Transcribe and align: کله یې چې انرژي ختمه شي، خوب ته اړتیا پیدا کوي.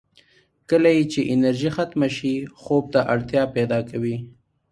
کله 0.69 0.89
یې 0.97 1.03
چې 1.11 1.21
انرژي 1.33 1.69
ختمه 1.75 2.09
شي، 2.15 2.35
خوب 2.61 2.83
ته 2.93 2.99
اړتیا 3.13 3.43
پیدا 3.55 3.79
کوي. 3.89 4.15